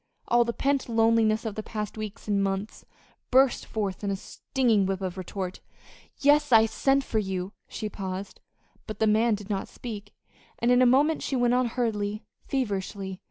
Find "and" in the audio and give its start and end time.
2.27-2.43, 10.57-10.71